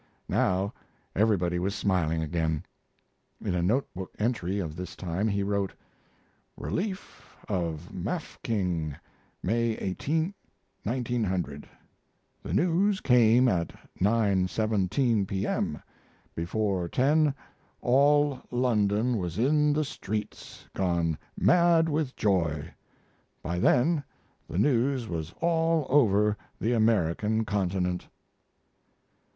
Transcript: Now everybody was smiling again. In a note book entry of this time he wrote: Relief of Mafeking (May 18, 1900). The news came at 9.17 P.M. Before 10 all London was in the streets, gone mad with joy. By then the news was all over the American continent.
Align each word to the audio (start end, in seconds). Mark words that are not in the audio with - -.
Now 0.29 0.73
everybody 1.15 1.59
was 1.59 1.75
smiling 1.75 2.23
again. 2.23 2.65
In 3.39 3.53
a 3.53 3.61
note 3.61 3.87
book 3.93 4.09
entry 4.17 4.57
of 4.57 4.75
this 4.75 4.95
time 4.95 5.27
he 5.27 5.43
wrote: 5.43 5.75
Relief 6.57 7.35
of 7.47 7.93
Mafeking 7.93 8.95
(May 9.43 9.73
18, 9.73 10.33
1900). 10.83 11.69
The 12.41 12.51
news 12.51 12.99
came 12.99 13.47
at 13.47 13.73
9.17 14.01 15.27
P.M. 15.27 15.83
Before 16.33 16.89
10 16.89 17.35
all 17.81 18.41
London 18.49 19.17
was 19.17 19.37
in 19.37 19.71
the 19.71 19.83
streets, 19.85 20.67
gone 20.73 21.15
mad 21.39 21.87
with 21.87 22.15
joy. 22.15 22.73
By 23.43 23.59
then 23.59 24.03
the 24.49 24.57
news 24.57 25.07
was 25.07 25.31
all 25.41 25.85
over 25.91 26.35
the 26.59 26.73
American 26.73 27.45
continent. 27.45 28.07